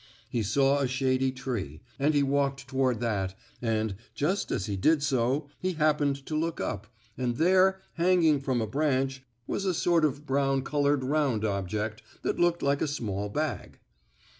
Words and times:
He 0.31 0.41
saw 0.41 0.79
a 0.79 0.87
shady 0.87 1.31
tree, 1.31 1.79
and 1.99 2.15
he 2.15 2.23
walked 2.23 2.67
toward 2.67 3.01
that, 3.01 3.37
and, 3.61 3.93
just 4.15 4.49
as 4.51 4.65
he 4.65 4.75
did 4.75 5.03
so, 5.03 5.47
he 5.59 5.73
happened 5.73 6.25
to 6.25 6.35
look 6.35 6.59
up, 6.59 6.87
and 7.19 7.37
there, 7.37 7.81
hanging 7.93 8.39
from 8.39 8.61
a 8.61 8.65
branch, 8.67 9.21
was 9.45 9.63
a 9.63 9.75
sort 9.75 10.03
of 10.03 10.25
brown 10.25 10.63
colored 10.63 11.03
round 11.03 11.45
object, 11.45 12.01
that 12.23 12.39
looked 12.39 12.63
like 12.63 12.81
a 12.81 12.87
small 12.87 13.29
bag. 13.29 13.77